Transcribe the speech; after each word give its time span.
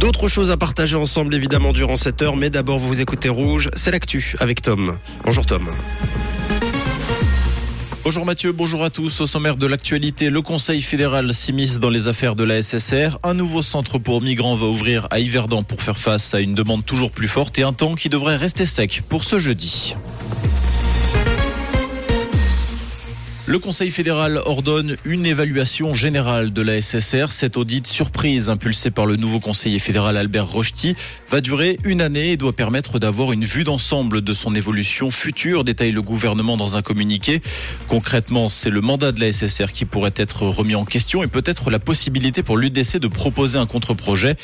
D'autres 0.00 0.28
choses 0.28 0.50
à 0.50 0.56
partager 0.56 0.96
ensemble 0.96 1.34
évidemment 1.34 1.74
durant 1.74 1.96
cette 1.96 2.22
heure, 2.22 2.34
mais 2.34 2.48
d'abord 2.48 2.78
vous 2.78 3.02
écoutez 3.02 3.28
Rouge, 3.28 3.68
c'est 3.76 3.90
l'actu 3.90 4.34
avec 4.40 4.62
Tom. 4.62 4.96
Bonjour 5.26 5.44
Tom. 5.44 5.68
Bonjour 8.02 8.24
Mathieu, 8.24 8.52
bonjour 8.52 8.82
à 8.82 8.88
tous. 8.88 9.20
Au 9.20 9.26
sommaire 9.26 9.56
de 9.56 9.66
l'actualité, 9.66 10.30
le 10.30 10.40
Conseil 10.40 10.80
fédéral 10.80 11.34
s'immisce 11.34 11.80
dans 11.80 11.90
les 11.90 12.08
affaires 12.08 12.34
de 12.34 12.44
la 12.44 12.62
SSR. 12.62 13.18
Un 13.22 13.34
nouveau 13.34 13.60
centre 13.60 13.98
pour 13.98 14.22
migrants 14.22 14.56
va 14.56 14.68
ouvrir 14.68 15.06
à 15.10 15.20
Yverdon 15.20 15.64
pour 15.64 15.82
faire 15.82 15.98
face 15.98 16.32
à 16.32 16.40
une 16.40 16.54
demande 16.54 16.86
toujours 16.86 17.10
plus 17.10 17.28
forte 17.28 17.58
et 17.58 17.62
un 17.62 17.74
temps 17.74 17.94
qui 17.94 18.08
devrait 18.08 18.36
rester 18.36 18.64
sec 18.64 19.02
pour 19.06 19.24
ce 19.24 19.38
jeudi. 19.38 19.96
Le 23.50 23.58
Conseil 23.58 23.90
fédéral 23.90 24.40
ordonne 24.46 24.96
une 25.04 25.26
évaluation 25.26 25.92
générale 25.92 26.52
de 26.52 26.62
la 26.62 26.80
SSR. 26.80 27.32
Cette 27.32 27.56
audit 27.56 27.84
surprise 27.84 28.48
impulsée 28.48 28.92
par 28.92 29.06
le 29.06 29.16
nouveau 29.16 29.40
conseiller 29.40 29.80
fédéral 29.80 30.16
Albert 30.16 30.46
Rochety 30.46 30.94
va 31.32 31.40
durer 31.40 31.76
une 31.82 32.00
année 32.00 32.30
et 32.30 32.36
doit 32.36 32.52
permettre 32.52 33.00
d'avoir 33.00 33.32
une 33.32 33.44
vue 33.44 33.64
d'ensemble 33.64 34.20
de 34.20 34.32
son 34.34 34.54
évolution 34.54 35.10
future, 35.10 35.64
détaille 35.64 35.90
le 35.90 36.00
gouvernement 36.00 36.56
dans 36.56 36.76
un 36.76 36.82
communiqué. 36.82 37.40
Concrètement, 37.88 38.48
c'est 38.48 38.70
le 38.70 38.80
mandat 38.82 39.10
de 39.10 39.18
la 39.18 39.32
SSR 39.32 39.72
qui 39.72 39.84
pourrait 39.84 40.14
être 40.14 40.46
remis 40.46 40.76
en 40.76 40.84
question 40.84 41.24
et 41.24 41.26
peut-être 41.26 41.70
la 41.72 41.80
possibilité 41.80 42.44
pour 42.44 42.56
l'UDC 42.56 42.98
de 42.98 43.08
proposer 43.08 43.58
un 43.58 43.66
contre-projet. 43.66 44.36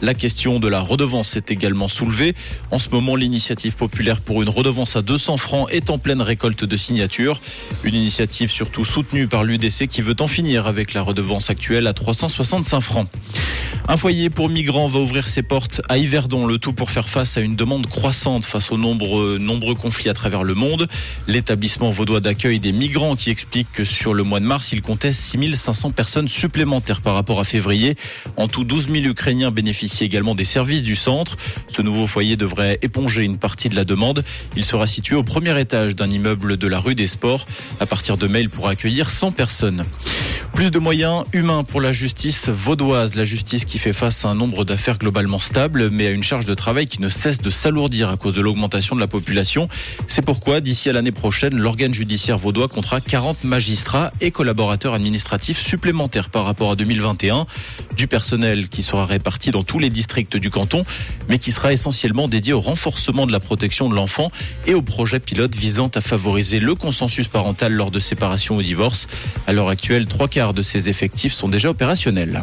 La 0.00 0.14
question 0.14 0.58
de 0.58 0.68
la 0.68 0.80
redevance 0.80 1.36
est 1.36 1.50
également 1.50 1.88
soulevée. 1.88 2.32
En 2.70 2.78
ce 2.78 2.88
moment, 2.88 3.14
l'initiative 3.14 3.76
populaire 3.76 4.22
pour 4.22 4.40
une 4.40 4.48
redevance 4.48 4.96
à 4.96 5.02
200 5.02 5.36
francs 5.36 5.68
est 5.70 5.90
en 5.90 5.98
pleine 5.98 6.22
récolte 6.22 6.64
de 6.64 6.76
signatures. 6.78 7.42
Une 7.82 7.94
initiative 7.94 8.52
surtout 8.54 8.84
soutenu 8.84 9.26
par 9.26 9.42
l'UDC 9.42 9.88
qui 9.88 10.00
veut 10.00 10.14
en 10.20 10.28
finir 10.28 10.68
avec 10.68 10.94
la 10.94 11.02
redevance 11.02 11.50
actuelle 11.50 11.88
à 11.88 11.92
365 11.92 12.80
francs. 12.80 13.08
Un 13.88 13.96
foyer 13.96 14.30
pour 14.30 14.48
migrants 14.48 14.86
va 14.86 15.00
ouvrir 15.00 15.26
ses 15.26 15.42
portes 15.42 15.82
à 15.88 15.98
Yverdon, 15.98 16.46
le 16.46 16.58
tout 16.58 16.72
pour 16.72 16.92
faire 16.92 17.08
face 17.08 17.36
à 17.36 17.40
une 17.40 17.56
demande 17.56 17.88
croissante 17.88 18.44
face 18.44 18.70
aux 18.70 18.78
nombreux, 18.78 19.38
nombreux 19.38 19.74
conflits 19.74 20.08
à 20.08 20.14
travers 20.14 20.44
le 20.44 20.54
monde. 20.54 20.88
L'établissement 21.26 21.90
vaudois 21.90 22.20
d'accueil 22.20 22.60
des 22.60 22.70
migrants 22.70 23.16
qui 23.16 23.30
explique 23.30 23.70
que 23.72 23.82
sur 23.82 24.14
le 24.14 24.22
mois 24.22 24.38
de 24.38 24.46
mars, 24.46 24.70
il 24.72 24.82
comptait 24.82 25.12
6500 25.12 25.90
personnes 25.90 26.28
supplémentaires 26.28 27.00
par 27.00 27.14
rapport 27.14 27.40
à 27.40 27.44
février. 27.44 27.96
En 28.36 28.46
tout, 28.46 28.62
12 28.62 28.88
000 28.88 29.04
Ukrainiens 29.04 29.50
bénéficient 29.50 30.04
également 30.04 30.36
des 30.36 30.44
services 30.44 30.84
du 30.84 30.94
centre. 30.94 31.36
Ce 31.68 31.82
nouveau 31.82 32.06
foyer 32.06 32.36
devrait 32.36 32.78
éponger 32.82 33.24
une 33.24 33.36
partie 33.36 33.68
de 33.68 33.74
la 33.74 33.84
demande. 33.84 34.22
Il 34.56 34.64
sera 34.64 34.86
situé 34.86 35.16
au 35.16 35.24
premier 35.24 35.60
étage 35.60 35.96
d'un 35.96 36.08
immeuble 36.08 36.56
de 36.56 36.68
la 36.68 36.78
rue 36.78 36.94
des 36.94 37.08
Sports. 37.08 37.46
À 37.80 37.86
partir 37.86 38.16
de 38.16 38.28
mai, 38.28 38.43
il 38.44 38.50
pourra 38.50 38.72
accueillir 38.72 39.10
100 39.10 39.32
personnes. 39.32 39.86
Plus 40.52 40.70
de 40.70 40.78
moyens 40.78 41.24
humains 41.32 41.64
pour 41.64 41.80
la 41.80 41.92
justice 41.92 42.48
vaudoise. 42.48 43.16
La 43.16 43.24
justice 43.24 43.64
qui 43.64 43.78
fait 43.78 43.92
face 43.92 44.24
à 44.24 44.28
un 44.28 44.36
nombre 44.36 44.64
d'affaires 44.64 44.98
globalement 44.98 45.40
stable, 45.40 45.90
mais 45.90 46.06
à 46.06 46.10
une 46.10 46.22
charge 46.22 46.44
de 46.44 46.54
travail 46.54 46.86
qui 46.86 47.00
ne 47.00 47.08
cesse 47.08 47.40
de 47.40 47.50
s'alourdir 47.50 48.08
à 48.08 48.16
cause 48.16 48.34
de 48.34 48.40
l'augmentation 48.40 48.94
de 48.94 49.00
la 49.00 49.08
population. 49.08 49.68
C'est 50.06 50.22
pourquoi, 50.22 50.60
d'ici 50.60 50.88
à 50.88 50.92
l'année 50.92 51.10
prochaine, 51.10 51.56
l'organe 51.56 51.92
judiciaire 51.92 52.38
vaudois 52.38 52.68
comptera 52.68 53.00
40 53.00 53.42
magistrats 53.42 54.12
et 54.20 54.30
collaborateurs 54.30 54.94
administratifs 54.94 55.58
supplémentaires 55.58 56.28
par 56.28 56.44
rapport 56.44 56.70
à 56.70 56.76
2021. 56.76 57.46
Du 57.96 58.06
personnel 58.06 58.68
qui 58.68 58.82
sera 58.82 59.06
réparti 59.06 59.50
dans 59.50 59.64
tous 59.64 59.80
les 59.80 59.90
districts 59.90 60.36
du 60.36 60.50
canton, 60.50 60.84
mais 61.28 61.38
qui 61.38 61.50
sera 61.50 61.72
essentiellement 61.72 62.28
dédié 62.28 62.52
au 62.52 62.60
renforcement 62.60 63.26
de 63.26 63.32
la 63.32 63.40
protection 63.40 63.88
de 63.88 63.94
l'enfant 63.94 64.30
et 64.66 64.74
au 64.74 64.82
projet 64.82 65.18
pilote 65.18 65.54
visant 65.56 65.90
à 65.94 66.00
favoriser 66.00 66.60
le 66.60 66.74
consensus 66.76 67.26
parental 67.26 67.72
lors 67.72 67.90
de 67.90 67.98
séparation 67.98 68.33
ou 68.56 68.62
divorce. 68.62 69.06
À 69.46 69.52
l'heure 69.52 69.68
actuelle, 69.68 70.06
trois 70.06 70.28
quarts 70.28 70.54
de 70.54 70.62
ces 70.62 70.88
effectifs 70.88 71.32
sont 71.32 71.48
déjà 71.48 71.70
opérationnels. 71.70 72.42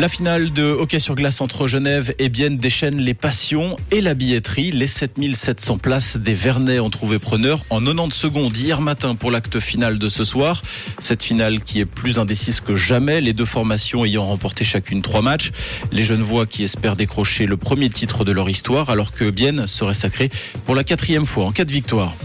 La 0.00 0.08
finale 0.08 0.50
de 0.54 0.62
hockey 0.62 0.98
sur 0.98 1.14
glace 1.14 1.42
entre 1.42 1.66
Genève 1.66 2.14
et 2.18 2.30
Bienne 2.30 2.56
déchaîne 2.56 3.02
les 3.02 3.12
passions 3.12 3.76
et 3.90 4.00
la 4.00 4.14
billetterie. 4.14 4.70
Les 4.70 4.86
7700 4.86 5.76
places 5.76 6.16
des 6.16 6.32
Vernets 6.32 6.80
ont 6.80 6.88
trouvé 6.88 7.18
preneur 7.18 7.62
en 7.68 7.82
90 7.84 8.16
secondes 8.16 8.56
hier 8.56 8.80
matin 8.80 9.14
pour 9.14 9.30
l'acte 9.30 9.60
final 9.60 9.98
de 9.98 10.08
ce 10.08 10.24
soir. 10.24 10.62
Cette 11.00 11.22
finale 11.22 11.62
qui 11.62 11.80
est 11.80 11.84
plus 11.84 12.18
indécise 12.18 12.60
que 12.60 12.74
jamais, 12.74 13.20
les 13.20 13.34
deux 13.34 13.44
formations 13.44 14.02
ayant 14.06 14.24
remporté 14.24 14.64
chacune 14.64 15.02
trois 15.02 15.20
matchs. 15.20 15.50
Les 15.92 16.02
Genevois 16.02 16.46
qui 16.46 16.62
espèrent 16.62 16.96
décrocher 16.96 17.44
le 17.44 17.58
premier 17.58 17.90
titre 17.90 18.24
de 18.24 18.32
leur 18.32 18.48
histoire 18.48 18.88
alors 18.88 19.12
que 19.12 19.28
Bienne 19.28 19.66
serait 19.66 19.92
sacré 19.92 20.30
pour 20.64 20.74
la 20.74 20.82
quatrième 20.82 21.26
fois 21.26 21.44
en 21.44 21.52
cas 21.52 21.66
de 21.66 21.72
victoire. 21.72 22.16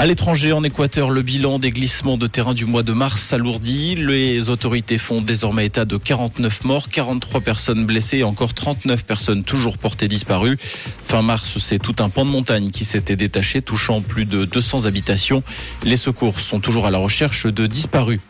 À 0.00 0.06
l'étranger, 0.06 0.52
en 0.52 0.62
Équateur, 0.62 1.10
le 1.10 1.22
bilan 1.22 1.58
des 1.58 1.72
glissements 1.72 2.16
de 2.16 2.28
terrain 2.28 2.54
du 2.54 2.66
mois 2.66 2.84
de 2.84 2.92
mars 2.92 3.20
s'alourdit. 3.20 3.96
Les 3.96 4.48
autorités 4.48 4.96
font 4.96 5.20
désormais 5.20 5.66
état 5.66 5.84
de 5.84 5.96
49 5.96 6.62
morts, 6.62 6.88
43 6.88 7.40
personnes 7.40 7.84
blessées 7.84 8.18
et 8.18 8.22
encore 8.22 8.54
39 8.54 9.04
personnes 9.04 9.42
toujours 9.42 9.76
portées 9.76 10.06
disparues. 10.06 10.56
Fin 11.08 11.22
mars, 11.22 11.58
c'est 11.58 11.80
tout 11.80 11.96
un 11.98 12.10
pan 12.10 12.24
de 12.24 12.30
montagne 12.30 12.68
qui 12.68 12.84
s'était 12.84 13.16
détaché, 13.16 13.60
touchant 13.60 14.00
plus 14.00 14.24
de 14.24 14.44
200 14.44 14.84
habitations. 14.84 15.42
Les 15.82 15.96
secours 15.96 16.38
sont 16.38 16.60
toujours 16.60 16.86
à 16.86 16.92
la 16.92 16.98
recherche 16.98 17.46
de 17.46 17.66
disparus. 17.66 18.20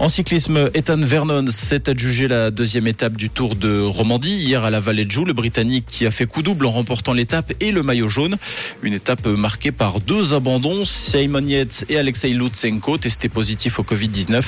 En 0.00 0.08
cyclisme, 0.08 0.70
Ethan 0.74 0.98
Vernon 0.98 1.46
s'est 1.48 1.88
adjugé 1.88 2.26
la 2.26 2.50
deuxième 2.50 2.88
étape 2.88 3.16
du 3.16 3.30
Tour 3.30 3.54
de 3.54 3.80
Romandie 3.80 4.34
hier 4.34 4.64
à 4.64 4.70
la 4.70 4.80
Vallée 4.80 5.04
de 5.04 5.10
Joux. 5.12 5.24
Le 5.24 5.34
Britannique 5.34 5.86
qui 5.86 6.04
a 6.04 6.10
fait 6.10 6.26
coup 6.26 6.42
double 6.42 6.66
en 6.66 6.72
remportant 6.72 7.12
l'étape 7.12 7.52
et 7.60 7.70
le 7.70 7.84
maillot 7.84 8.08
jaune. 8.08 8.36
Une 8.82 8.92
étape 8.92 9.24
marquée 9.26 9.70
par 9.70 10.00
deux 10.00 10.34
abandons. 10.34 10.84
Simon 10.96 11.46
Yates 11.46 11.84
et 11.88 11.98
Alexei 11.98 12.30
Lutsenko 12.30 12.98
testés 12.98 13.28
positifs 13.28 13.78
au 13.78 13.82
Covid-19. 13.82 14.42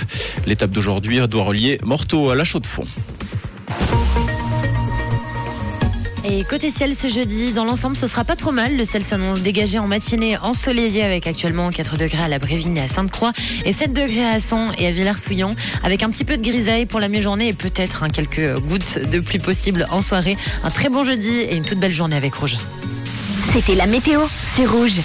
L'étape 0.47 0.71
d'aujourd'hui 0.71 1.21
doit 1.29 1.45
relier 1.45 1.79
Morteau 1.85 2.31
à 2.31 2.35
la 2.35 2.45
Chaux-de-Fonds. 2.45 2.87
Et 6.25 6.45
côté 6.45 6.71
ciel 6.71 6.95
ce 6.95 7.09
jeudi, 7.09 7.53
dans 7.53 7.65
l'ensemble, 7.65 7.97
ce 7.97 8.07
sera 8.07 8.25
pas 8.25 8.37
trop 8.37 8.53
mal. 8.53 8.77
Le 8.77 8.85
ciel 8.85 9.03
s'annonce 9.03 9.41
dégagé 9.41 9.79
en 9.79 9.87
matinée, 9.87 10.37
ensoleillé 10.39 11.03
avec 11.03 11.27
actuellement 11.27 11.71
4 11.71 11.97
degrés 11.97 12.23
à 12.23 12.29
la 12.29 12.39
Brévigne 12.39 12.77
et 12.77 12.81
à 12.81 12.89
Sainte-Croix 12.89 13.33
et 13.65 13.73
7 13.73 13.93
degrés 13.93 14.25
à 14.25 14.33
Asson 14.33 14.69
et 14.79 14.87
à 14.87 14.91
Villars-Souillon 14.91 15.55
avec 15.85 16.03
un 16.03 16.11
petit 16.11 16.25
peu 16.25 16.37
de 16.37 16.43
grisaille 16.43 16.87
pour 16.87 17.01
la 17.01 17.09
mi-journée 17.09 17.49
et 17.49 17.53
peut-être 17.55 18.03
hein, 18.03 18.09
quelques 18.11 18.59
gouttes 18.61 18.99
de 18.99 19.21
pluie 19.21 19.39
possible 19.39 19.87
en 19.91 20.03
soirée. 20.03 20.37
Un 20.65 20.71
très 20.71 20.89
bon 20.89 21.05
jeudi 21.05 21.31
et 21.31 21.57
une 21.57 21.65
toute 21.65 21.79
belle 21.79 21.93
journée 21.93 22.17
avec 22.17 22.35
Rouge. 22.35 22.57
C'était 23.53 23.75
la 23.75 23.87
météo, 23.87 24.21
c'est 24.55 24.67
Rouge. 24.67 24.97